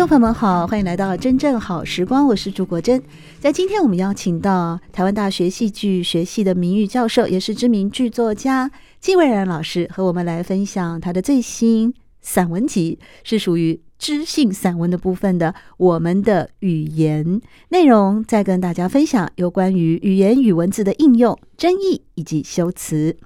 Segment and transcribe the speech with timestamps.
[0.00, 3.02] 众朋友们好，欢迎来到真正好时光，我是朱国珍。
[3.38, 11.92] 在今天，我们邀请到台湾大学戏剧学系的名誉教授，也是知名剧作家纪蔚然老师，和我们来分享他的最新
[12.22, 17.22] 散文集，是属于知性散文的部分的《我们的语言》
[17.68, 23.18] 内容，再跟大家分享有关于语言与文字的应用、争议以及修辞。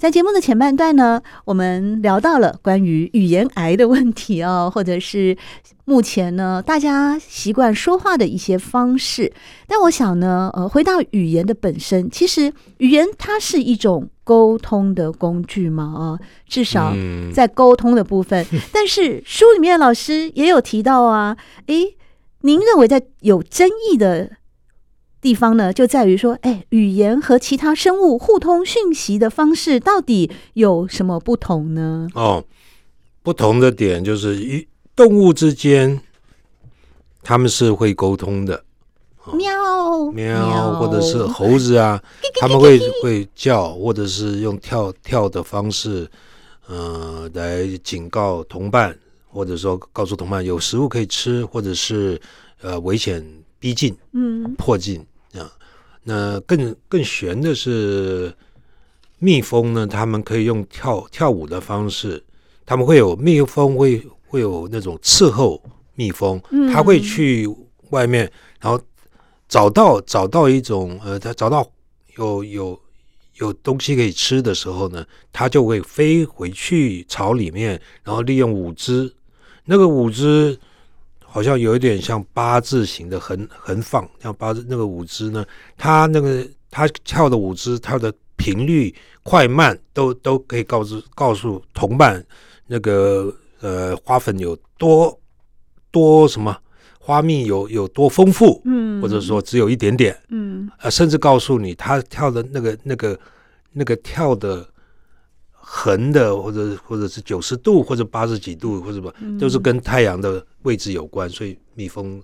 [0.00, 5.36] 在节目的前半段呢，我们聊到了关于语言癌的问题哦，或者是
[5.84, 9.30] 目前呢大家习惯说话的一些方式。
[9.66, 16.94] 但我想呢，呃，回到语言的本身，其实语言它是一种沟通的工具嘛，啊，至少
[17.34, 18.42] 在沟通的部分。
[18.52, 21.94] 嗯、 但是书里面老师也有提到啊，诶，
[22.40, 24.30] 您认为在有争议的
[25.20, 32.08] 地方呢，就在于说，哎，语言和其他生物互通讯息的方式到底有什么不同呢？
[32.14, 32.42] 哦，
[33.22, 36.00] 不同的点就是，一动物之间，
[37.22, 38.64] 他们是会沟通的，
[39.24, 42.02] 哦、喵喵，或者是猴子啊，
[42.40, 46.10] 他们会会叫，或者是用跳跳的方式，
[46.66, 48.96] 呃，来警告同伴，
[49.28, 52.20] 或者说告诉同伴有食物可以吃，或者是
[52.62, 53.22] 呃危险
[53.60, 55.06] 逼近，嗯，迫近。
[56.02, 58.34] 那更更悬的是，
[59.18, 62.24] 蜜蜂呢，他们可以用跳跳舞的方式，
[62.64, 65.62] 他们会有蜜蜂会会有那种伺候
[65.94, 66.40] 蜜蜂，
[66.72, 67.46] 它会去
[67.90, 68.82] 外面，然后
[69.46, 71.70] 找到找到一种呃，它找到
[72.16, 72.80] 有有
[73.34, 79.14] 有东西可以吃的时候呢，它就会飞回去巢里面，然后利用舞姿，
[79.66, 80.58] 那个舞姿。
[81.32, 85.44] 好像有一点像八字形的横横放，像八字那个舞姿呢，
[85.76, 88.92] 他那个他跳的舞姿，它的频率
[89.22, 92.24] 快慢都都可以告知告诉同伴，
[92.66, 95.16] 那个呃花粉有多
[95.92, 96.56] 多什么
[96.98, 103.18] 花蜜有有多丰富，嗯，或者说只有一点点，嗯，呃，甚至告诉你他跳的那个那个
[103.72, 104.68] 那个跳的。
[105.72, 111.30] 横的，或者或者是九十度，或者八十几度，或者什么，都是跟太阳的位置有关。
[111.30, 112.20] 所以蜜蜂，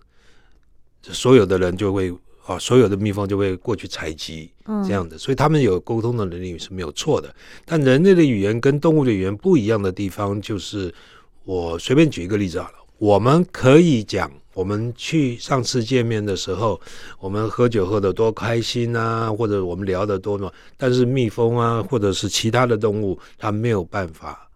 [1.00, 2.12] 所有的人就会
[2.44, 4.50] 啊，所有的蜜蜂就会过去采集
[4.84, 5.16] 这样的。
[5.16, 7.32] 所以他们有沟通的能力是没有错的。
[7.64, 10.92] 但人类的语言跟动物的语言不一样的地方，就是
[11.44, 14.30] 我随便举一个例子好了，我们可以讲。
[14.54, 16.80] 我们去上次见面的时候，
[17.20, 24.48] 我们喝酒喝得多开心啊，或者我们聊得多么，但是蜜蜂啊，或者是其他的动物，它没有办法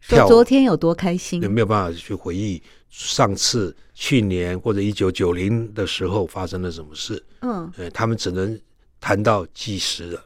[0.00, 7.22] 说昨天有多开心，也没有办法去回忆上次、去年或者一九九零的时候发生了什么事。
[7.42, 8.58] 嗯，他们只能
[8.98, 10.24] 谈到即时的、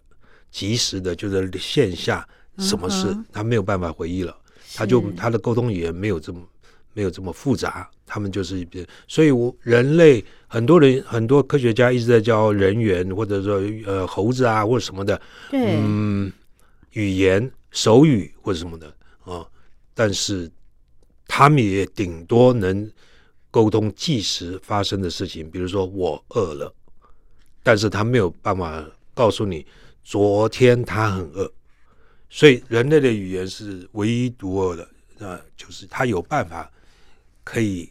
[0.52, 2.24] 即时的，就是线下
[2.58, 4.32] 什么事，他没有办法回忆了，
[4.76, 6.40] 他就他的沟通语言没有这么。
[6.92, 15.20] 没有这么复杂，他们就是一边，所以我人类很多人很多科学家一直在教人猿或者说呃猴子啊或者什么的，
[15.52, 16.32] 嗯，
[16.92, 18.88] 语言手语或者什么的
[19.20, 19.50] 啊、哦，
[19.94, 20.50] 但是
[21.28, 22.90] 他们也顶多能
[23.52, 26.74] 沟通即时发生的事情，比如说我饿了，
[27.62, 28.84] 但是他没有办法
[29.14, 29.64] 告诉你
[30.02, 31.48] 昨天他很饿，
[32.28, 34.82] 所以人类的语言是唯一独二的
[35.24, 36.68] 啊，就是他有办法。
[37.44, 37.88] 可以，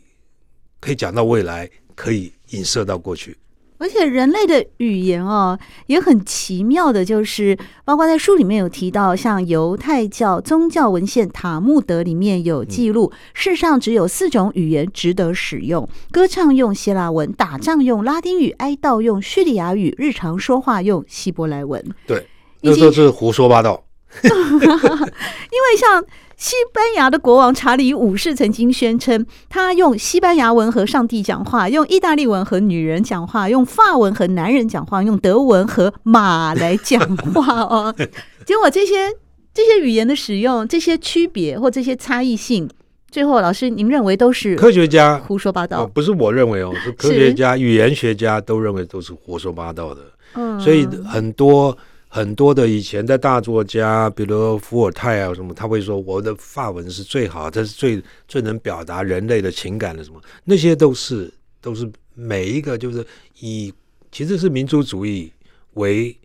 [0.80, 3.38] 可以讲到未来，可以影射到过去。
[3.82, 5.58] 而且人类的语言哦，
[5.88, 21.82] 也很奇妙的，就是包括在书里面有提到，像犹太教宗教文献《塔木德》里面有记录，世上只有四种语言值得使用：歌唱用希腊文，打仗用拉丁语，哀悼用叙利亚语，日常说话用希伯来文。
[22.06, 22.28] 对，
[22.60, 23.82] 那都是胡说八道。
[24.24, 26.04] 因为像。
[26.42, 37.94] 西班牙的国王查理五世曾经宣称，他用西班牙文和上帝讲话，用意大利文和女人讲话，用法文和男人讲话，用德文和马来讲话哦。
[38.48, 39.12] 结果这些
[39.54, 42.70] 这些语言的使用，这些区别或这些差异性，
[43.12, 45.86] 最后老师您认为都是科学家胡说八道？
[45.88, 50.02] 不是我认为哦，是科学家、语言学家都认为都是胡说八道的。
[50.36, 51.78] 嗯，所以很多
[52.12, 63.06] 很多的以前的大作家，比如伏尔泰啊什么，他会说我的法文是最好，这是最最能表达人类的情感的什么，那些都是都是每一个就是
[63.40, 63.72] 以
[64.12, 65.32] 其实是民族主义
[65.76, 66.18] 为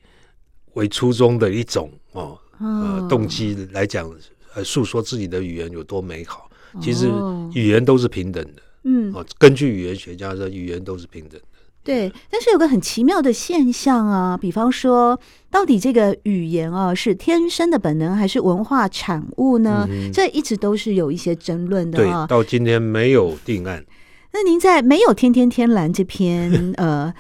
[0.73, 4.11] 为初衷的一种哦呃动机来讲，
[4.55, 6.51] 呃诉说自己的语言有多美好。
[6.81, 7.07] 其实
[7.53, 11.47] 语言都是平等的，嗯，哦，根据语言学家说，语言都是平等的。
[11.85, 15.21] 对，但是有个很奇妙的现象啊，比方说，
[15.51, 19.87] 到底这个语言啊是天生的本能还是文化产物呢？
[19.91, 22.27] 嗯、这一直都是有一些争论的啊。
[22.27, 23.85] 对，到今天没有定案。
[24.33, 27.13] 那您在《没有天天天蓝》这篇呃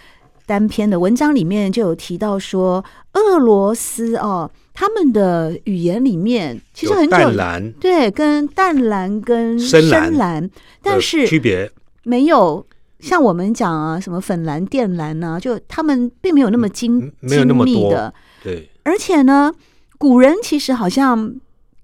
[0.47, 2.83] 单篇的文章里面就有提到说，
[3.13, 10.51] 俄罗斯哦、啊，他们的语言里面其实很久淡蓝，对，跟淡蓝跟深蓝，
[10.83, 11.71] 但是区别
[12.03, 12.67] 没有。
[13.01, 15.41] 像我们讲啊，什么粉蓝、靛蓝呢、啊？
[15.41, 18.13] 就他们并没有那么精、嗯、没有那么精密的。
[18.43, 19.53] 对，而且呢，
[19.99, 21.17] 古人其实好像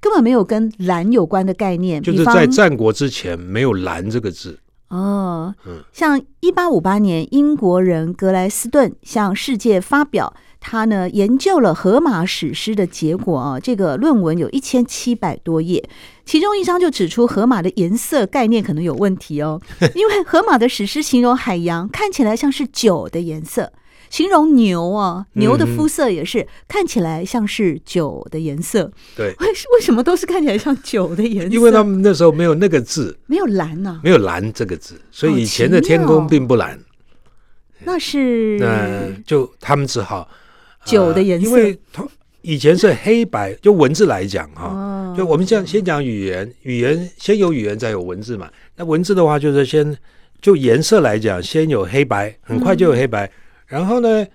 [0.01, 2.03] 根本没有跟蓝有关的概念。
[2.03, 4.59] 就是在战国之前没有“蓝”这个字。
[4.89, 10.35] 哦，嗯，像一八五八年，英国人格莱斯顿向世界发表。
[10.61, 15.89] 他呢研究了荷马史诗的结果啊，这个论文有一千七百多页，
[16.25, 19.61] 其中一章就指出荷马的颜色概念可能有问题哦，
[19.97, 23.73] 因为荷马的史诗形容海洋看起来像是酒的颜色，
[24.11, 28.93] 形容牛啊牛的肤色也是看起来像是酒的颜色。
[29.17, 31.55] 对， 为为什么都是看起来像酒的颜色？
[31.55, 36.79] 因为他们那时候没有那个字，没有蓝呢，没有蓝这个字，所以以前的天空并不蓝。
[37.83, 40.29] 那是那就他们只好。
[40.85, 42.07] 酒的颜色，因为它
[42.43, 48.51] 以前是黑白，就文字来讲哈，就我们这样先讲语言，语言先有语言再有文字嘛。
[48.77, 49.97] 那文字的话，就是先
[50.41, 53.31] 就颜色来讲，先有黑白，很快就有黑白，
[53.67, 54.27] 然后呢，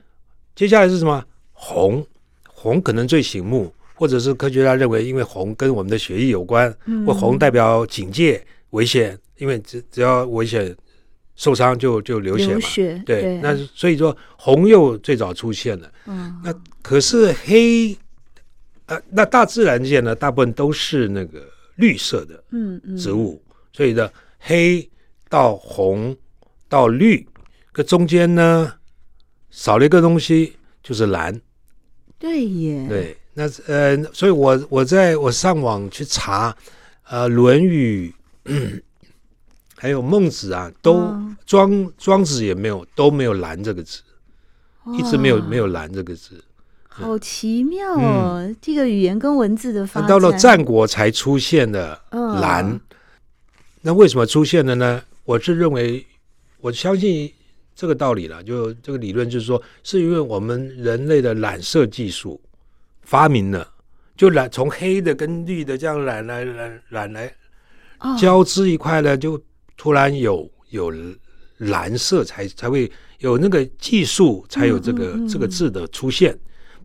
[0.55, 1.23] 接下来是什么？
[1.51, 2.05] 红，
[2.47, 6.71] 红可能最醒目，或者是科学家认为，因为红跟我们的血液有关，
[7.07, 10.75] 或红代表警戒、危险，因为只只要危险。
[11.35, 17.97] 受伤就就流血嘛，血对，对，那所以说红又最早出现了，嗯，那可是黑，
[18.85, 21.45] 呃，那大自然界呢，大部分都是那个
[21.75, 23.41] 绿色的，嗯嗯，植物，
[23.73, 24.09] 所以呢
[24.39, 24.89] 黑
[25.27, 26.15] 到红
[26.69, 27.27] 到绿，
[27.73, 28.73] 这中间呢
[29.49, 31.37] 少了一个东西，就是蓝，
[32.17, 36.55] 对耶，对，那呃，所以我我在我上网去查，
[37.09, 38.13] 呃，《论语》。
[39.85, 41.15] 还有孟子啊，都
[41.45, 44.01] 庄庄子也没有都没有蓝这个字，
[44.97, 46.43] 一直没有没有蓝这个字，
[46.89, 48.37] 好奇妙哦！
[48.39, 52.01] 嗯、这个语言跟文字的发展，到了战国才出现的
[52.41, 52.81] 蓝，嗯、
[53.81, 55.03] 那为什么出现的呢？
[55.23, 56.03] 我是认为，
[56.61, 57.31] 我相信
[57.75, 58.41] 这个道理了。
[58.41, 62.41] 就这个理论就是说，是因为我们人类的染色技术
[63.03, 63.69] 发明了，
[64.17, 67.31] 就染从黑的跟绿的这样染来染染来
[68.19, 69.39] 交织一块呢，就。
[69.77, 70.93] 突然有有
[71.57, 76.37] 蓝色才才会有那个技术，才有这个、嗯嗯嗯、这个字的出现。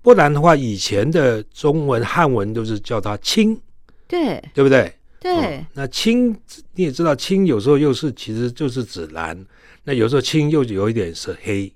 [0.03, 3.61] 不然的话，以前的中文汉文都是叫它青，
[4.09, 4.95] 对对不对？
[5.21, 5.67] 对、哦。
[5.75, 6.35] 那青
[6.75, 9.39] 你也知道，青有时候又是其实就是指蓝，
[9.85, 11.71] 那有时候青又有一点是黑，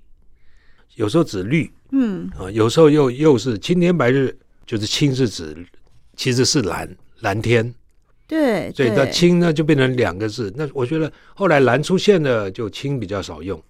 [0.95, 5.55] 有时候指绿，嗯啊、哦，有时候又又是青天白日，就是青是指
[6.15, 7.71] 其实是蓝蓝天。
[8.27, 10.51] 对，所以那青呢就变成两个字。
[10.55, 13.61] 那我觉得后来蓝出现了，就青比较少用。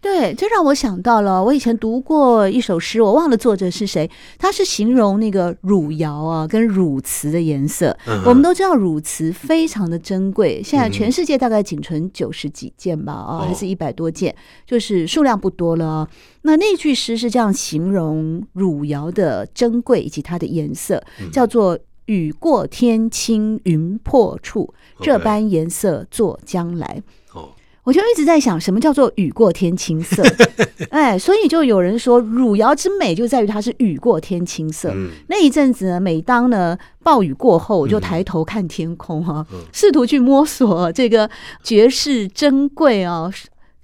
[0.00, 4.08] 对，这让我想到了，我以前读过一首诗，我忘了作者是谁。
[4.38, 7.98] 他是形容那个汝窑啊，跟汝瓷的颜色。
[8.06, 14.32] 嗯、我们都知道汝瓷非常的珍贵，现在全世界大概仅存九十几件吧，啊、还是一百多件，
[14.64, 16.08] 就是数量不多了。
[16.42, 21.76] 那那句诗是这样形容汝窑的珍贵以及它的颜色，嗯、叫做。
[22.08, 27.02] 雨过天青云破处，这般颜色作将来。
[27.32, 27.50] 哦，
[27.84, 30.22] 我就一直在想，什么叫做雨过天青色？
[30.90, 34.90] 哎，所以就有人说，汝窑之美就在于它是雨过天青色。
[34.94, 41.30] 嗯、那一阵子呢，每当呢暴雨过后，我就抬头看天空哈、啊，嗯、试图去摸索这个
[41.62, 43.30] 绝世珍贵啊，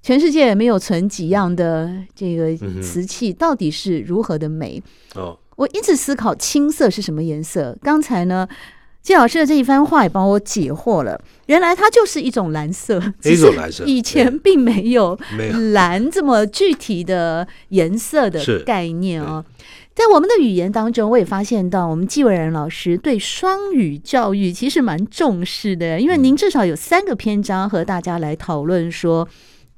[0.02, 4.83] 全世界也没有存几样的这个瓷器，到底是如何的美？
[5.14, 5.38] 哦。
[5.56, 7.76] 我一直思考青色是什么颜色。
[7.82, 8.46] 刚才呢，
[9.02, 11.20] 季老师的这一番话也帮我解惑了。
[11.46, 13.84] 原来它就是一种蓝色， 一种蓝色。
[13.84, 15.18] 以前并没有
[15.73, 19.44] 蓝这么具体的颜色的概念哦。
[19.94, 29.28] 在我们的语言当中，我也发现到，我们纪伟然老师对双语教育其实蛮重视的，因为您至少有三个篇章和大家来讨论说。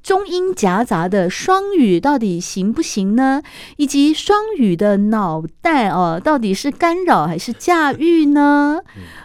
[0.07, 3.43] 中英夹杂的双语到底行不行呢？
[3.77, 8.79] 以及双语的脑袋哦，到底是干扰还是驾驭呢？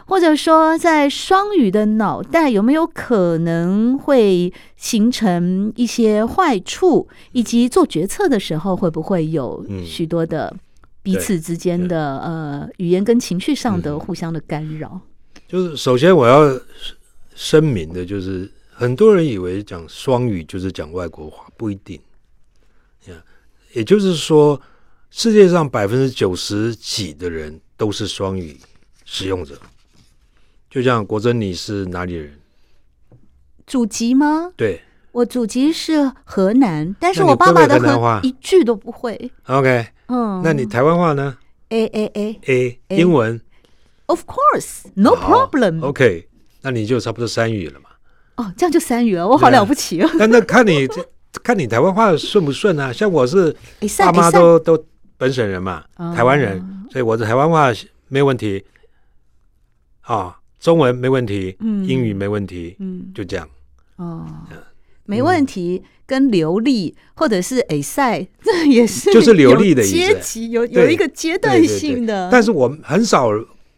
[0.08, 7.08] 或者说，在双语的脑袋有没有可能会形成一些坏处？
[7.32, 10.52] 以及做决策的时候会不会有许多的
[11.04, 15.00] 彼此之间的呃语言跟情绪上的互相的干扰？
[15.48, 16.60] 就是首先我要
[17.36, 18.50] 声明的就是。
[18.82, 22.02] 很多人以为讲双语就是讲外国话，不一定。
[23.74, 24.60] 也就是说，
[25.12, 28.60] 世界上百分之九十几的人都是双语
[29.06, 29.56] 使用者。
[30.68, 32.40] 就像国珍，你是哪里人？
[33.68, 34.52] 祖籍吗？
[34.58, 39.32] 对，我祖籍是河南，但是我爸爸的河南话一句都不会。
[39.46, 41.38] OK，嗯，那你台湾话呢
[41.70, 43.40] ？A A A A，英文
[44.08, 45.84] ？Of course, no problem。
[45.84, 46.28] OK，
[46.62, 47.91] 那你就差不多三语了嘛。
[48.42, 50.10] 哦，这样就三语了，我好了不起哦。
[50.18, 50.88] 但那看你
[51.44, 52.92] 看你台湾话顺不顺啊？
[52.94, 53.56] 像我是
[54.00, 54.86] 爸妈都都
[55.18, 55.84] 本省人嘛，
[56.16, 57.72] 台湾人，所以我的台湾话
[58.08, 58.64] 没问题。
[60.02, 63.48] 啊，中文没问题，英语没问题，嗯，就这样。
[63.98, 64.26] 哦，
[65.06, 72.30] 没问题，跟流利或者是哎塞，这也是就是流利的阶级，有有一个阶段性的。
[72.32, 73.30] 但是我很少，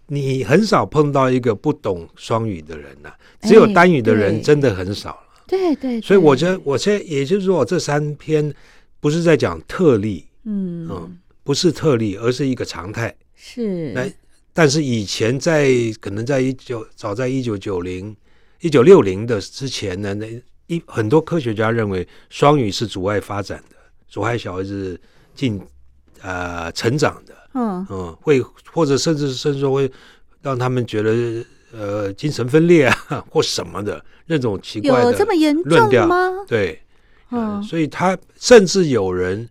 [0.08, 3.14] 你很少碰到一个不懂双语的人呐。
[3.42, 8.54] 只有单语的人真的很少了，对对，所以我觉得我现在也就是说，我这三篇
[9.02, 13.14] 不是在讲特例，嗯嗯，不是特例，而是一个常态。
[13.36, 14.10] 是，那
[14.54, 15.70] 但是以前在
[16.00, 18.16] 可能在一九早在一九九零
[18.62, 20.26] 一九六零的之前呢，那
[20.68, 23.76] 一很多科学家认为双语是阻碍发展的，
[24.08, 24.98] 阻碍小孩子
[25.36, 25.60] 进
[26.24, 29.92] 呃成长的，嗯嗯，会或者甚至甚至说会
[30.42, 31.46] 让他们觉得。
[31.75, 36.30] 呃，精神分裂啊，或什么的那种奇怪的论调，有这么严重吗？
[36.48, 36.80] 对，
[37.32, 39.50] 嗯、呃，所以他甚至有人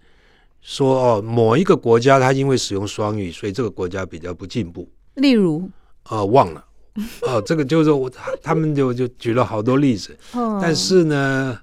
[0.60, 4.88] 说，哦，某一个国家他因为使用双语，所以这个国家比较不进步。
[5.14, 5.68] 例如，
[6.10, 6.64] 呃，忘了，
[7.22, 8.08] 哦、呃，这个就是我
[8.40, 11.58] 他们就就举了好多例子，嗯、但是呢，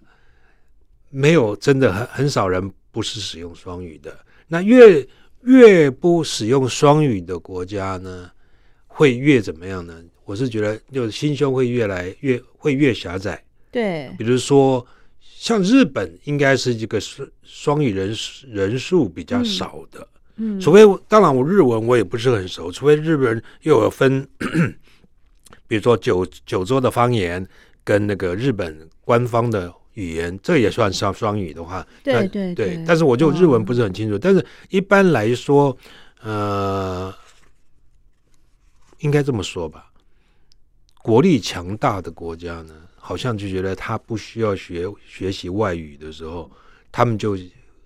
[1.10, 4.14] 没有真的很很少人不是使用双语的。
[4.50, 5.08] 那越
[5.44, 8.30] 越不使用双语的国家呢，
[8.88, 9.96] 会越怎么样呢？
[10.26, 13.42] 我是觉得，就是心胸会越来越会越狭窄。
[13.72, 14.86] 对，比如说
[15.22, 18.14] 像日本，应该是这个双双语人
[18.48, 20.08] 人数比较少的。
[20.36, 24.28] 嗯，除非当然我日文我也不是很熟，除非日本人又有分，
[25.68, 27.48] 比如说九九州的方言
[27.84, 31.86] 跟那个日本官方的语言，这也算双双语的话。
[32.04, 32.84] 对对。
[32.88, 35.76] 但是我就日文不是很清楚，哦、但是一般来说，
[36.22, 37.14] 呃，
[39.00, 39.92] 应该这么说吧。
[41.02, 46.50] 国力强大的国家呢，好像就觉得他不需要学学习外语的时候，
[46.92, 47.38] 他们就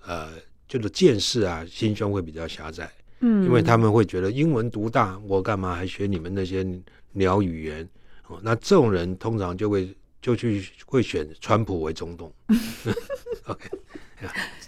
[0.05, 0.29] 呃，
[0.67, 2.91] 就是见识啊，心胸会比较狭窄。
[3.21, 6.65] 嗯，因为他们会觉得英文独大，我干嘛还学你们那些
[7.13, 7.87] 鸟语言？
[8.27, 12.33] 哦，那这种人通常就会就去会选川普为总统。
[13.45, 13.69] OK，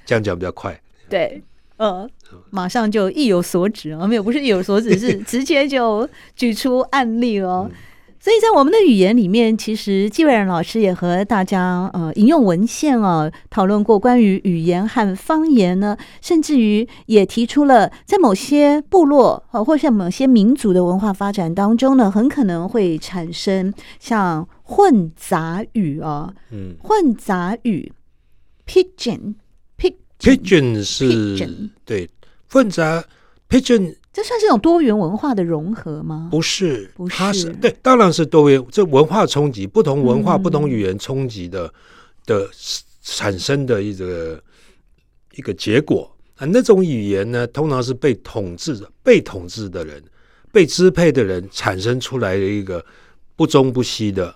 [0.05, 0.79] 这样讲比较快。
[1.09, 1.41] 对，
[1.77, 2.07] 呃，
[2.51, 7.67] 马上就意有所指啊，没有，不是意有所指，是直接就举出案例了。
[7.71, 7.71] 嗯
[8.25, 27.93] 所以在我们的语言里面，其实纪伟然老师也和大家呃引用文献啊，讨论过关于语言和方言呢，甚至于也提出了在某些部落啊，或者某些民族的文化发展当中呢，很可能会产生像混杂语啊，嗯，混杂语
[28.65, 32.09] ，pidgin，pidgin 是 pidgin 对
[32.49, 33.03] 混杂
[33.47, 33.93] pidgin。
[34.15, 36.29] 这算是一种多元文化的融合吗？
[36.31, 38.65] 不是，不是，它是对，当然是多元。
[38.71, 41.69] 这文化冲击，不同文化、嗯、不同语言冲击的
[42.25, 42.49] 的
[43.01, 44.41] 产生的一个
[45.33, 46.45] 一个结果啊。
[46.45, 50.01] 那种语言呢，通常是被统治的、被统治的人、
[50.49, 52.81] 被支配的人产生出来的一个
[53.35, 54.33] 不忠不息的。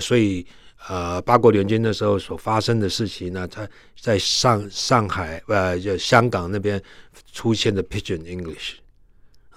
[0.00, 0.44] 所以，
[0.88, 3.64] 呃，八国联军的时候所发生的事情呢，它
[4.00, 6.82] 在上上海呃，就香港那边
[7.32, 8.79] 出现的 Pigeon English。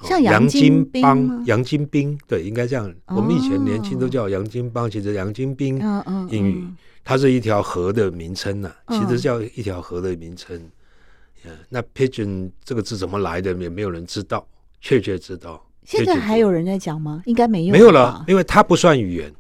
[0.02, 2.90] 像杨金帮、杨金兵，对，应该这样。
[3.06, 6.68] 哦、我们以前年轻都叫杨金帮，其实杨金兵，嗯嗯，英语，
[7.04, 10.58] 它是一条河的名称呐、啊，其实叫一条河的名称。
[11.46, 14.46] 嗯、那 pigeon 这个字怎么来的，也没有人知道，
[14.82, 15.66] 确切知道。
[15.86, 17.22] 现在还有人在讲吗？
[17.26, 19.34] 应该没有，没有了，因为它不算语言，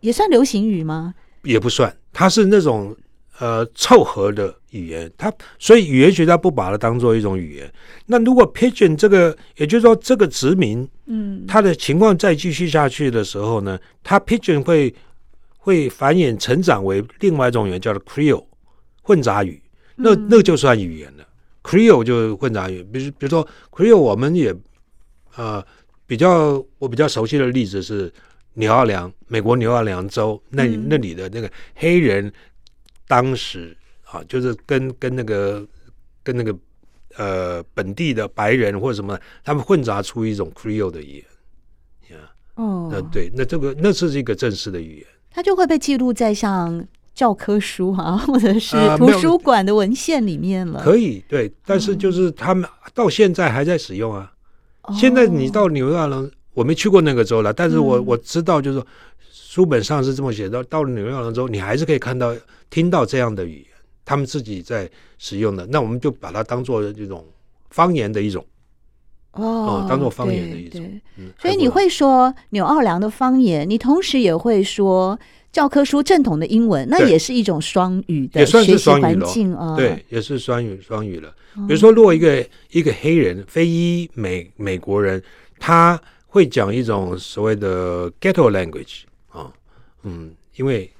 [0.00, 1.14] 也算流行语吗？
[1.44, 2.96] 也不算，它是那种。
[3.40, 7.72] 呃，凑合的语言，它所以语言学家不把它当做一种语言。
[8.04, 14.94] 那如果 Pigeon 这个，也就是说这个殖民，嗯，它的情况再继续下去的时候呢，它 Pigeon 会
[15.56, 18.44] 会繁衍成长为另外一种语言，叫做 Creole
[19.00, 19.62] 混杂语，
[19.96, 21.26] 那那就算语言了。
[21.62, 24.54] Creole 就混杂语，比如比如说 Creole，我们也
[25.36, 25.64] 呃
[26.06, 28.12] 比较我比较熟悉的例子是
[28.54, 32.30] 纽奥良，美国纽奥良州那那里的那个黑人，
[33.10, 35.66] 当时啊就是跟跟那个
[36.22, 36.56] 跟那个
[37.16, 41.24] 呃本地的白人或者什么，他们混杂出一种 Creole 的语言。
[42.54, 50.80] 哦，那对，那这个那是一个正式的语言，它就会被记录在像教科书啊， 或者是图书馆的文献里面了。
[50.80, 54.30] 呃、可以，对，但是就是他们到现在还在使用啊。
[54.82, 58.86] 嗯、现在你到纽大了，我没去过那个州了，但是我、嗯、我知道，就是说
[59.50, 60.62] 书本上是这么写的。
[60.62, 62.32] 到了纽奥良州，你还是可以看到、
[62.70, 63.66] 听到这样的语言，
[64.04, 64.88] 他们自己在
[65.18, 65.66] 使用的。
[65.66, 67.26] 那我们就把它当做这种
[67.70, 68.46] 方言的一种。
[69.32, 70.80] 哦，当做方言的一种，
[71.16, 75.18] 嗯，所以你会说纽奥良的方言，你同时也会说
[75.50, 81.34] 教科书正统的英文，那也是一种双语的学习环境啊，对，也是双语双语了。
[81.66, 85.20] 比如说，如果一个一个黑人非裔美美国人，
[85.58, 89.52] 他会讲一种所谓的 ghetto language 啊，
[90.02, 90.90] 嗯，因为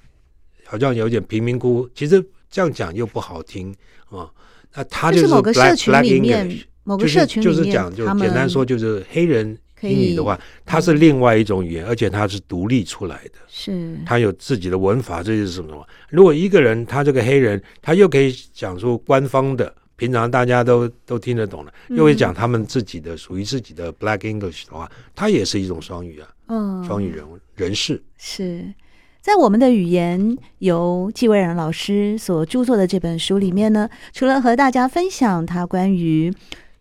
[0.64, 3.74] 好像有点贫民窟，其实这样讲又不好听
[4.08, 4.30] 啊，
[4.74, 6.50] 那他就是某个社群里面。
[6.82, 15.86] 某个社群就是讲，就简单说，就是黑人英语的话，它是另外一种语言，而且它是独立出来的，是它有自己的文法，这是什么？
[16.08, 28.74] 如果一个人他这个黑人，他又可以讲出官方的，平常大家都都听得懂的，又会讲他们自己的属于自己的 Black English 的话，它也是一种双语啊，嗯，双语人人士是。
[29.22, 36.32] 在我们的语言由纪蔚然老师所著作的这本书里面呢，除了和大家分享他关于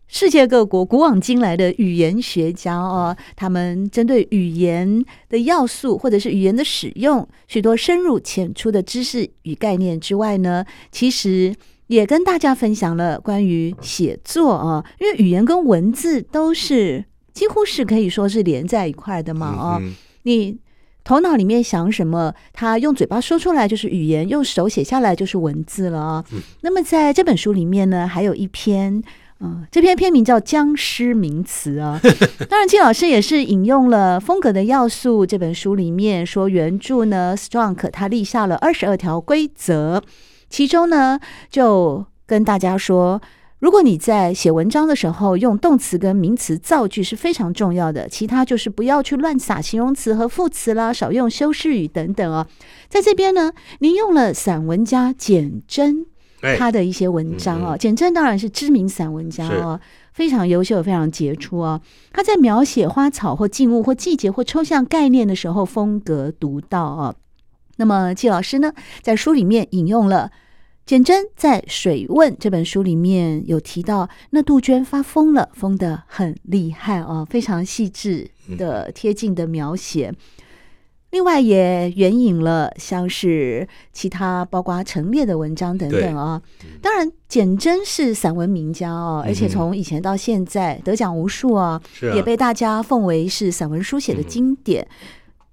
[0.07, 11.53] 世界各国古往今来的语言学家哦，他们针对语言的要素或者是语言的使用，许多深入浅出的知识与概念之外呢，其实
[11.87, 17.03] 也跟大家分享了关于写作啊，因为语言跟文字都是
[17.39, 19.81] 几乎是可以说是连在一块的嘛啊，
[20.23, 20.57] 你
[21.05, 26.25] 头脑里面想什么，他用嘴巴说出来就是语言，用手写下来就是文字了啊。
[26.63, 29.01] 那么在这本书里面呢，还有一篇。
[29.41, 31.97] 嗯，这篇篇名叫《僵尸名词》啊。
[32.49, 40.03] 当然，季老师也是引用了《风格的要素》这本书里面说，原著呢，Strunk 他立下了二十二条规则，
[40.49, 41.17] 其中呢
[41.49, 43.21] 就跟大家说，
[43.59, 52.47] 如果你在写文章的时候用动词跟名词造句是非常重要的，其他就是不要去乱撒形容词和副词啦，少用修饰语等等哦。
[52.87, 56.05] 在这边呢，您用了散文家简真。
[56.57, 59.77] 他的一些文章哦，简真当然是知名散文家哦，
[60.13, 61.81] 非常优秀，非常杰出哦。
[62.13, 67.13] 他在描写花草或静物或季节或抽象概念的时候，风格独到哦。
[67.75, 70.31] 那么季老师呢，在书里面引用了
[70.89, 80.11] 简真在《水问》这本书里面有提到，那杜鹃发疯了，疯得很厉害哦，非常细致的贴近的描写。
[81.11, 86.41] 另外也援引了像是其他包括陈列的文章等等啊、哦。
[86.81, 91.79] 当然，简真是散文名家哦，而且从以前到现在得奖无数啊，
[92.15, 94.87] 也被大家奉为是散文书写的经典。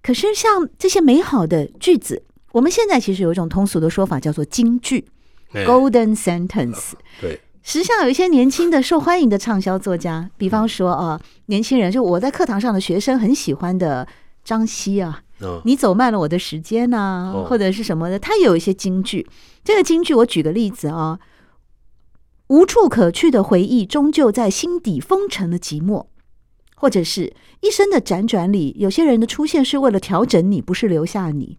[0.03, 2.22] 可是像这些美好的句子，
[2.53, 5.05] 我们现在其实有一种通俗的说法叫做金句
[5.52, 6.92] （Golden Sentence）。
[7.20, 14.06] 对，时下有一些年轻的受欢迎的畅销作家，比方说啊，年轻人就我在课堂上的学生很喜欢的
[14.44, 15.22] 张希啊。
[15.64, 19.26] 你走慢了我的时间呐、啊，或者是什么的，他有一些金句。
[19.62, 21.18] 这个金句我举个例子啊，
[22.48, 26.06] 无处可去的回忆，终究在心底封尘了寂寞。
[26.78, 31.59] 或者是一生的辗转里，有些人的出现是为了调整你，不是留下你。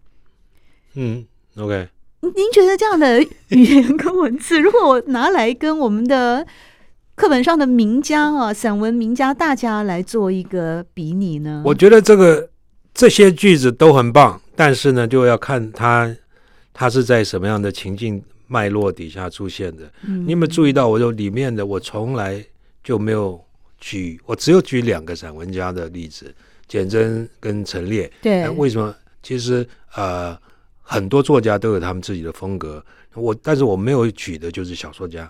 [0.94, 1.88] 嗯，OK。
[2.20, 6.46] 您觉得这样的语言跟文字，如果我拿来跟我们的
[7.14, 11.62] 课本上的名家啊、 散文名家大家来做一个比拟呢？
[11.64, 12.50] 我觉得这个。
[12.94, 16.12] 这些句子都很棒，但是呢，就要看它，
[16.72, 19.84] 它是在什么样的情境脉络底下出现的。
[20.02, 22.44] 嗯、你有没有注意到，我就里面的我从来
[22.82, 23.40] 就没有
[23.78, 26.34] 举，我只有举两个散文家的例子，
[26.66, 28.10] 简真跟陈列。
[28.20, 28.92] 对，为什么？
[29.22, 30.36] 其实呃，
[30.90, 32.82] 很多作家都有他们自己的风格，
[33.14, 35.24] 我但是我没有举的就是小说家，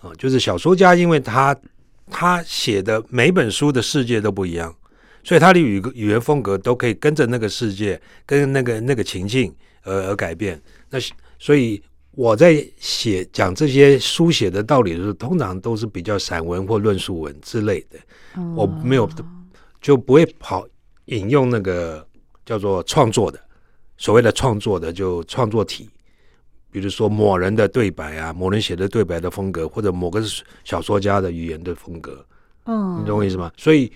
[0.00, 1.56] 啊、呃，就是小说家，因为他
[2.10, 4.74] 他写的每本书的世界都不一样。
[5.22, 10.60] 所以他的语语言风格都可以跟着那个世界，跟那个那个情境而而改变。
[10.90, 10.98] 那
[11.38, 11.80] 所以
[12.12, 17.98] 我在写讲这些书写的道理的时候，通常都是比较散文或论述文之类的。
[18.56, 19.08] 我没有
[19.80, 20.66] 就不会跑
[21.06, 22.06] 引用那个
[22.44, 23.38] 叫做创作的
[23.98, 25.90] 所谓的创作的就创作体，
[26.70, 30.22] 比如说某人的对白啊，某人写的对白的风格，或者某个
[30.64, 32.24] 小说家的语言的风格。
[32.64, 33.52] 嗯，你懂我意思吗？
[33.56, 33.90] 所以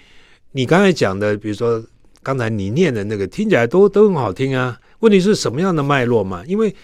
[0.51, 1.83] 你刚才讲的，比如说
[2.23, 4.79] 刚才你念的那个，听起来都都很好听啊。
[5.01, 6.45] 问题是什么样的脉络嘛？
[6.47, 6.75] 因为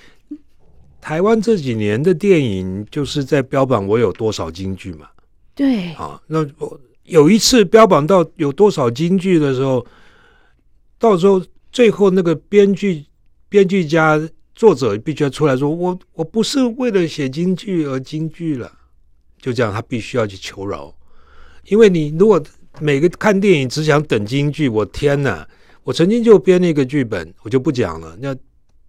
[1.00, 5.08] 台湾这几年的电影就是在标榜我有多少京剧嘛。
[5.54, 5.92] 对。
[5.94, 9.84] 啊，那我有一次标榜到有多少京剧的时候，
[10.98, 13.04] 到时候最后那个编剧、
[13.48, 14.20] 编剧家、
[14.54, 18.70] 作者必须要出来说：“我我不是为了写京剧而京剧了。”
[19.40, 20.94] 就这样，他必须要去求饶。
[21.66, 22.42] 因为你如果
[22.80, 25.46] 每个看电影只想等京剧，我天哪！
[25.84, 28.16] 我曾经就编了一个剧本，我就不讲了。
[28.20, 28.36] 那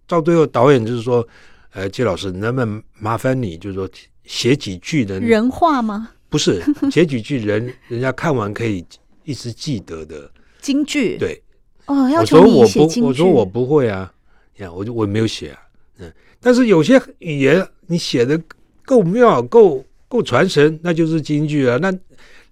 [0.06, 1.26] 到最后导演就是说
[1.72, 3.88] ：“呃，季老师，能不能麻烦你，就是说
[4.24, 6.10] 写几句的人话吗？
[6.28, 8.84] 不是，写几句人 人家看完可以
[9.24, 11.16] 一直记得的京剧。
[11.16, 11.42] 对，
[11.86, 13.02] 哦，要求你写京剧。
[13.02, 14.12] 我说我不，我说我不会啊，
[14.60, 15.58] 呀，我就我没有写啊。
[15.98, 18.40] 嗯，但是有些语言你写的
[18.84, 21.76] 够妙，够够传神，那就是京剧啊。
[21.80, 21.92] 那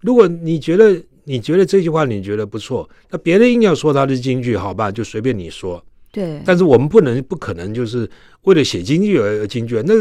[0.01, 5.83] 如果你觉得你觉得这句话你觉得不错，那别人硬要说它是京剧，好吧，就随便你说。
[6.11, 6.42] 对。
[6.44, 8.09] 但是我们不能不可能就是
[8.42, 9.94] 为了写京剧而京剧，那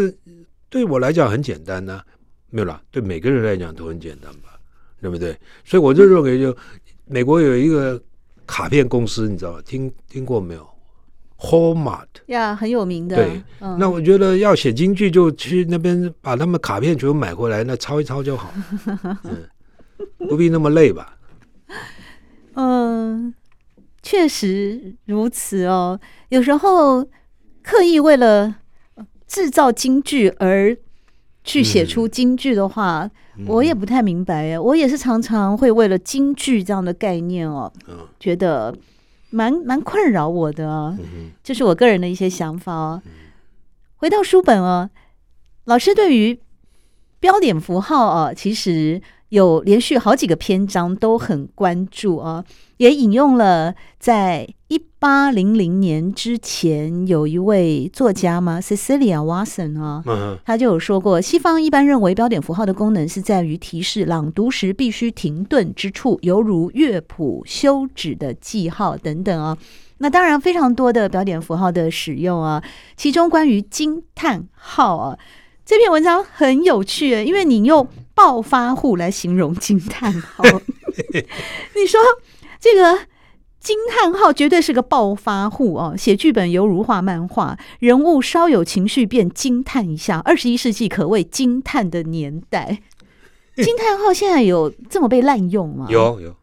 [0.70, 2.06] 对我来讲很简单呢、啊，
[2.50, 4.60] 没有啦，对每个人来讲都很简单吧，
[5.02, 5.36] 对不对？
[5.64, 6.56] 所以我就认为，就
[7.06, 8.02] 美国有一个
[8.46, 9.62] 卡片公司，你知道吗？
[9.66, 10.68] 听听过没有
[11.40, 13.16] ？Hallmark 呀，很有名的。
[13.16, 18.52] 对，嗯、那我觉得要写京剧，就去那边把他们卡片全部买回来，那抄一抄就好。
[19.24, 19.48] 嗯
[20.30, 21.18] 不必那么累吧？
[22.54, 23.34] 嗯，
[24.04, 26.00] 确实如此哦。
[26.30, 27.04] 有时候
[27.64, 28.58] 刻意为了
[29.26, 30.78] 制造京剧而
[31.44, 34.52] 去写出京剧的话，嗯、我也不太明白。
[34.52, 38.76] 哎，我也是常常会为了京剧这样的概念哦，嗯、觉得
[39.30, 40.98] 蛮蛮困扰我的哦。
[41.44, 43.02] 这、就是我个人的一些想法哦。
[43.96, 44.90] 回到书本哦，
[45.66, 46.40] 老师对于
[47.20, 49.02] 标点符号哦，其实。
[49.30, 52.44] 有连续好几个篇章都很关注啊，
[52.78, 60.02] 也引用了在一八零零年之前有一位作家嘛，Cecilia Watson 啊，
[60.46, 69.58] 他就有说过，西方一般认为标点符号的功能是在于提示朗读时必须停顿之处，犹如乐谱休止的记号等等啊。
[69.98, 72.64] 那当然非常多的标点符号的使用啊，
[72.96, 75.18] 其中关于惊叹号啊。
[75.68, 80.42] 这篇文章很有趣，因为你用暴发户来形容惊叹号，
[81.76, 82.00] 你说
[82.58, 82.98] 这个
[83.60, 90.22] 惊叹号绝对是个暴发户哦，写剧本犹如画漫画，人物稍有情绪便惊叹一下。
[90.24, 92.82] 二十一世纪可谓惊叹的年代，
[93.58, 95.88] 惊叹号现在有这么被滥用吗？
[95.90, 96.34] 有有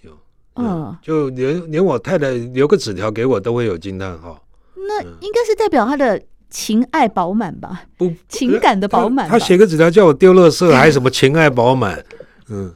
[0.00, 0.18] 有，
[0.56, 4.42] 嗯，就连连我太太留个纸条给我都会有惊叹号，
[4.74, 6.20] 那应该是代表他的。
[6.48, 9.28] 情爱饱满吧，不情感的饱满。
[9.28, 12.04] 他写个纸条叫我丢垃圾，还什么情爱饱满？
[12.48, 12.72] 嗯，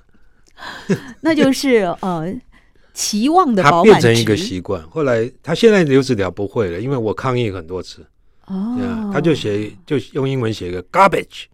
[1.22, 2.32] 那就是呃
[2.92, 3.94] 期望的饱满。
[3.94, 8.04] 他变成一个习惯，后来他现在留纸条不会了，因为我抗议很多次。
[8.46, 11.44] 哦，他就写就用英文写一个 garbage，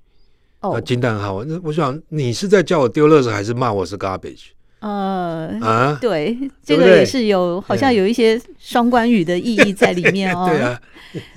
[0.61, 1.45] 哦，惊叹号。
[1.45, 4.47] 那我想你是在叫我丢垃圾，还是骂我是 garbage？
[4.81, 10.47] 呃啊，对，这个也是有好像有一些双关语的意义在里面哦。
[10.53, 10.81] 对啊，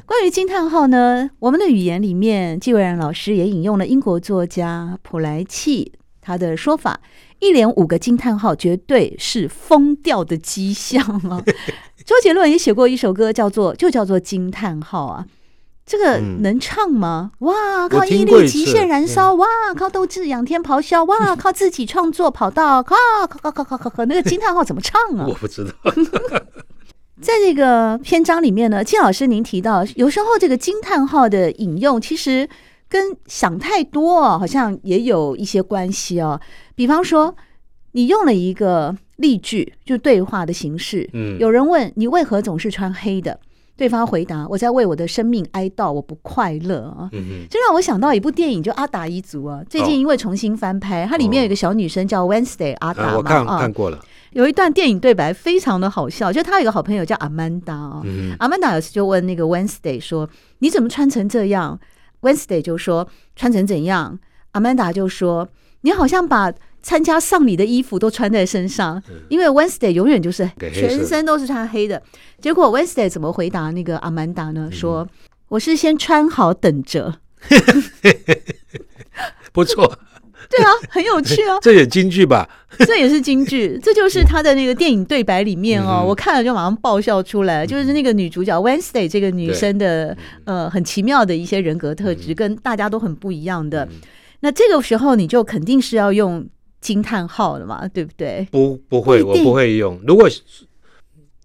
[0.06, 7.00] 关于惊叹号呢，我们的语言里面，纪伟然老师也引用了英国作家普莱契他的说法：
[7.40, 11.42] 一连五个惊叹号绝对是疯掉的迹象啊。
[12.06, 15.26] 周杰伦也写过一首歌，叫做就叫做惊叹号啊。
[15.90, 17.32] 这个能唱吗？
[17.40, 19.34] 嗯、哇，靠毅力极限燃烧！
[19.34, 21.04] 哇，靠斗志仰天咆哮！
[21.06, 22.84] 哇， 靠自己创作跑道！
[22.84, 22.96] 靠
[23.28, 24.06] 靠靠靠靠靠！
[24.06, 25.26] 那个惊叹号怎么唱啊？
[25.28, 25.72] 我不知道。
[27.20, 32.48] 在这个篇章里面呢，金老师您提到，有时候这个惊叹号的引用，其实
[32.88, 36.40] 跟想太多好像也有一些关系哦。
[36.76, 37.36] 比方说，
[37.94, 41.10] 你用了一个例句，就对话的形式。
[41.14, 43.40] 嗯，有人问你为何总是穿黑的？
[43.80, 47.08] 对方回答：“我在为我的生命哀悼，我不快乐啊。
[47.14, 49.64] 嗯哼”这让我想到一部电影，就《阿达一族》啊。
[49.70, 53.98] 最近因为重新翻拍，哦、它里面有一个小女生叫 Wednesday 阿达嘛，我看看过了。
[54.32, 58.04] 有一段电影对白非常的好笑，就他有一个好朋友叫阿曼达啊。
[58.40, 61.80] 阿曼达有时就问那个 Wednesday 说：“你怎么穿成这样
[62.22, 64.20] ？”Wednesday 就说：“穿成怎样？”
[64.52, 65.48] 阿曼达就说
[65.82, 72.02] ：“你好像把。”参加丧礼的衣服都穿在身上，因为 Wednesday 永远就是全身都是穿黑的。
[72.40, 74.70] 结果 Wednesday 怎么回答那个阿曼达呢？
[74.72, 75.06] 说
[75.50, 77.16] ：“我是先穿好等着。
[79.52, 79.86] ”不错，
[80.50, 81.58] 对啊，很有趣啊。
[81.62, 82.50] 这也京剧吧？
[82.80, 90.16] 这也是京剧，这就是他的那个电影对白里面哦，嗯、我看了就马上爆笑出来，嗯、就是那个女主角 Wednesday 这个女生的
[90.46, 93.84] 呃很奇妙的一些人格特质，嗯、跟大家都很不一样的。
[93.84, 93.92] 嗯、
[94.42, 96.48] 那这个时候你就肯定是要用
[96.82, 98.48] 惊叹号了嘛，对不对？
[98.52, 100.00] 不，不会，我不会用。
[100.08, 100.30] 如果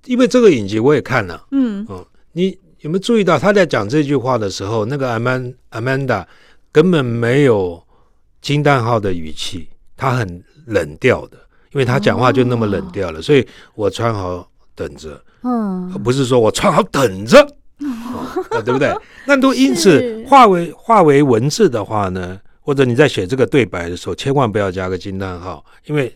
[0.07, 6.27] 因为这个影集我也看了，嗯，哦，你有没有注意到他在讲这句话的时候，那个阿曼阿曼达
[6.71, 7.83] 根本没有
[8.41, 11.39] 惊叹号的语气，他很冷调的，
[11.73, 17.41] 因为他讲话就那么冷调了，哦、所以我穿好等着，嗯，不是说我穿好等着，
[17.81, 18.95] 哦、对不对？
[19.27, 26.11] 那都因此化为化为文字的话呢，或者你在写这个对白的时候，千万不要加个惊叹号，因为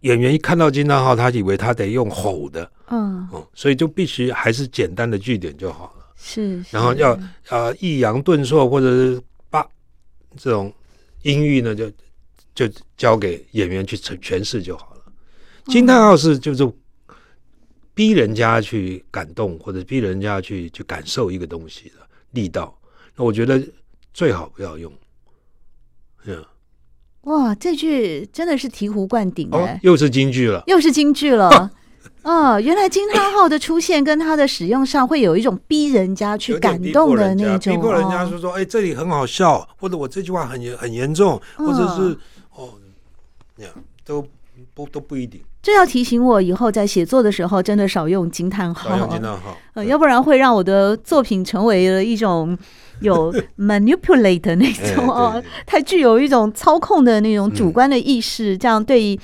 [0.00, 2.72] 演员一看到惊叹号，他以为他得用吼的。
[2.88, 6.06] 嗯，所以就必须还是简单的句点就好了。
[6.16, 7.18] 是，然后要
[7.50, 9.62] 呃抑扬顿挫或者是把
[10.38, 10.72] 这种
[11.24, 11.92] 音域呢，就
[12.54, 15.12] 就交给演员去诠诠释就好了。
[15.66, 16.66] 惊叹号是就是
[17.92, 21.96] 逼人家去感动或者逼人家去去感受一个东西的
[22.30, 22.74] 力道。
[23.14, 23.62] 那我觉得
[24.14, 24.90] 最好不要用。
[26.26, 26.44] 嗯，
[27.22, 31.70] 哇，这句真的是醍醐灌顶哎，又是京剧了，又是京剧了。
[32.22, 42.16] 哦，原来惊叹号的出现跟它的使用上会有一种逼人家去感动的那种，逼迫人家说说，哎，这里很好笑，或者我这句话很严很严重，或者是
[42.54, 42.74] 哦，
[43.56, 44.24] 那样都
[44.72, 45.40] 不都不一定。
[45.62, 52.56] 这要提醒我以后在写作的时候，真的少用惊叹号，少用惊叹号，呃，要不然会让我的作品成为了一种
[53.02, 59.18] 有 manipulate 那种哦，太具有一种操控的那种主观的意识，这样对。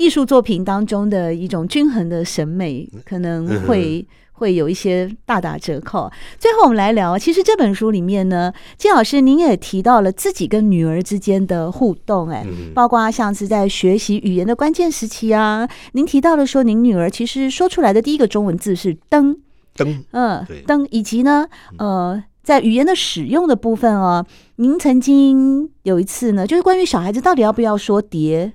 [0.00, 6.08] 艺术作品当中的一种均衡的审美，可能会会有一些大打折扣。
[6.38, 19.36] 最后，我们来聊，其实这本书里面呢，金老师您也提到了自己跟女儿之间的互动，哎，包括像是在学习语言的关键时期啊，您提到了说，您女儿其实说出来的第一个中文字是“灯”，
[19.74, 24.24] 灯，嗯，灯，以及呢，呃，在语言的使用的部分哦，
[24.56, 28.50] 您曾经有一次呢，就是关于小孩子到底要不要说叠。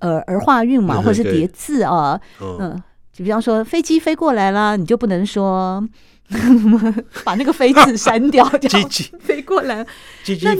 [0.00, 2.78] 呃，儿化韵嘛，或者是叠字啊，嗯，
[3.14, 5.82] 就比方说飞机飞过来啦，你就不能说
[7.24, 8.78] 把那个飞字删掉， 叫
[9.18, 9.86] 飞过来，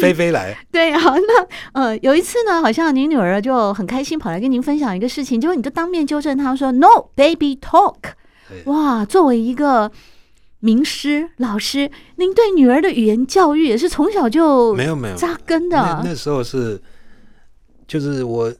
[0.01, 0.57] 飞飞来。
[0.73, 7.97] 对，啊，那呃，有一次呢，好像您女儿就很开心跑来跟您分享一个事情，结果你就当面纠正她说：“No, baby, talk。”
[8.65, 9.93] 哇，作为一个
[10.61, 15.77] 名师老师，您对女儿的语言教育也是从小就没有没有扎根的。
[15.77, 16.81] 那那时候是，
[17.87, 18.53] 就是我。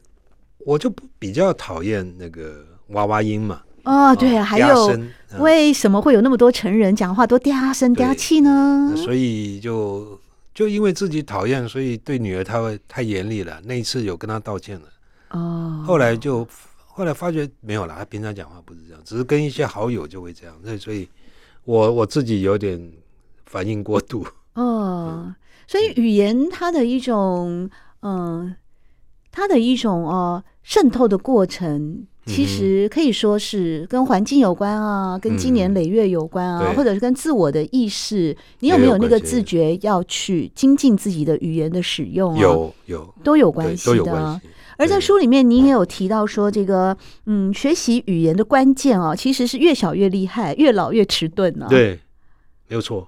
[0.63, 3.63] 我就比较讨厌那个娃娃音嘛。
[3.81, 4.95] 哦，对啊，还有
[5.39, 8.93] 为什么会有那么多成人讲话都嗲声嗲气呢？
[8.95, 10.21] 所以就
[10.53, 13.59] 就因为自己讨厌，所以对女儿她会太严厉了。
[13.65, 14.85] 那一次有跟她道歉了。
[15.31, 15.83] 哦。
[15.83, 16.47] 后来就
[16.85, 20.55] 后来发觉没有了，她平常讲话不是这样，只是跟一些好友就会这样。
[20.63, 21.09] 所以，所以
[21.65, 22.91] 我我自己有点
[23.45, 24.25] 反应过度。
[24.55, 25.33] 哦，
[25.67, 27.69] 所以语言它的一种
[28.01, 28.55] 嗯。
[29.33, 42.41] 它的一种哦渗透的过程，其实可以说是跟环境有关啊，跟经年累月有关啊，或者是跟自我的意识，你有没有那个自觉要去精进自己的语言的使用啊？
[42.41, 44.41] 有有都有关系的。
[44.81, 51.67] 而在书里面，您也有提到说，这个嗯，学习语言的关键哦，其实是越小越厉害，越老越迟钝呢。
[51.69, 51.99] 对，
[52.67, 53.07] 没有错。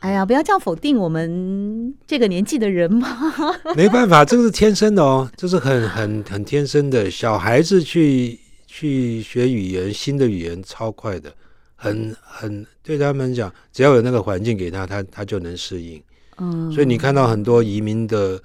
[0.00, 3.08] 哎呀，不要这样否定我们这个年纪的人嘛！
[3.74, 7.10] 没办法，这个是天生的哦，这是很很很天生的。
[7.10, 11.32] 小孩子去去学语言，新的语言超快的，
[11.74, 16.02] 很很对他们讲，只要有那个环境给他，他他就能适应。
[16.36, 18.38] 嗯，所以你看到很多移民的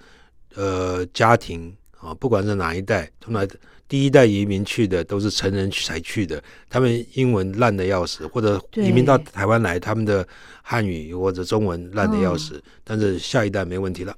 [0.56, 3.48] 呃家庭啊，不管是哪一代，从来。
[3.88, 10.24] 第一代移民去的都是成人才去的，他们英文烂的要死，或者移民到台湾来，他们的
[10.62, 14.16] 汉语或者中文烂的要死，嗯、但是下一代没问题了。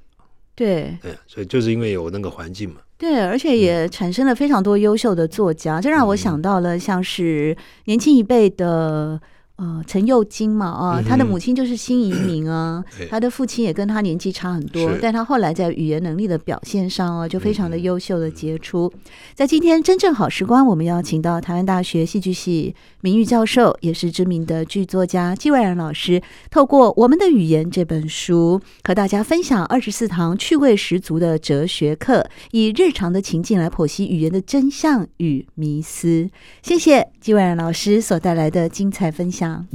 [0.54, 2.82] 对对，所以就是因为有那个环境嘛。
[2.98, 9.18] 对，而且也产生了非常多优秀的作家，这、嗯、让我想到了像是年轻一辈的。
[9.56, 18.90] 呃，陈幼金嘛，啊，他的母亲就是新移民啊， 嗯、他的父亲也跟他年纪差很多，但他后来在语言能力的表现上啊，就非常的优秀的杰出。
[18.94, 19.00] 嗯、
[19.34, 36.28] 在今天真正好时光，我们邀请到台湾大学戏剧系名誉教授，也是知名的剧作家季蔚然老师，透过《我们的语言》这本书，和大家分享二十四堂趣味十足的哲学课，以日常的情境来剖析语言的真相与迷思。
[36.62, 39.66] 谢谢季蔚然老师所带来的精彩分真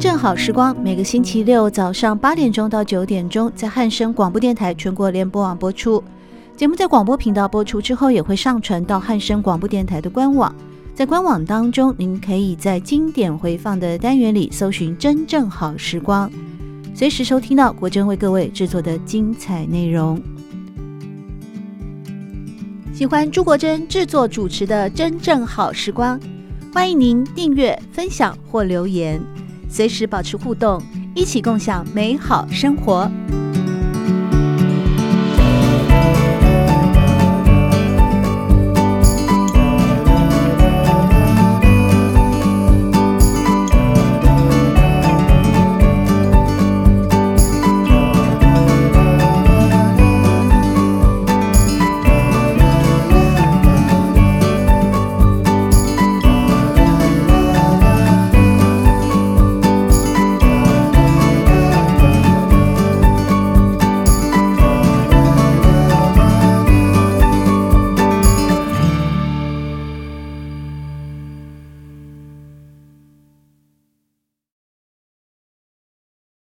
[0.00, 6.02] 正好时光每个星期六早上八点钟到九点钟在汉声广播电台全国联播网播出。
[6.56, 10.52] 节目在广播频道播出之后也会上传到汉声广播电台的官网。
[10.94, 16.28] 在官网当中您可以在经典回放的单元里搜寻真正好时光
[16.98, 20.20] 随时收听到国珍为各位制作的精彩内容。
[22.92, 26.18] 喜欢朱国珍制作主持的《真正好时光》，
[26.74, 29.22] 欢迎您订阅、分享或留言。
[29.70, 30.82] 随时保持互动，
[31.14, 33.08] 一起共享美好生活。